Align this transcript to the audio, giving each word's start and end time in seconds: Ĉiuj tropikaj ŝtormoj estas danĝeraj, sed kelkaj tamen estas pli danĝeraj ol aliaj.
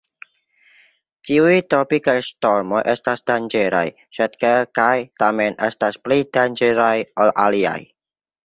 Ĉiuj 1.29 1.57
tropikaj 1.73 2.15
ŝtormoj 2.29 2.81
estas 2.95 3.23
danĝeraj, 3.31 3.83
sed 4.21 4.39
kelkaj 4.45 4.89
tamen 5.25 5.61
estas 5.71 6.03
pli 6.07 6.19
danĝeraj 6.39 6.93
ol 7.27 7.35
aliaj. 7.47 7.79